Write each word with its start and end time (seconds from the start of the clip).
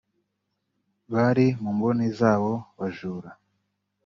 bari 1.13 1.47
mu 1.61 1.69
mboni 1.77 2.05
z’abo 2.17 2.53
bajura 2.77 3.29